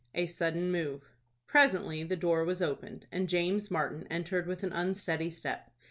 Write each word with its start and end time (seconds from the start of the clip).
A 0.15 0.25
SUDDEN 0.25 0.71
MOVE. 0.71 1.11
Presently 1.45 2.01
the 2.01 2.15
door 2.15 2.43
was 2.43 2.59
opened, 2.59 3.05
and 3.11 3.29
James 3.29 3.69
Martin 3.69 4.07
entered 4.09 4.47
with 4.47 4.63
an 4.63 4.73
unsteady 4.73 5.29
step. 5.29 5.69